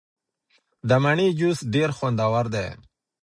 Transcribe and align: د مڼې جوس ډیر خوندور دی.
د 0.87 0.91
مڼې 1.03 1.27
جوس 1.39 1.59
ډیر 1.73 1.89
خوندور 1.97 2.45
دی. 2.55 2.67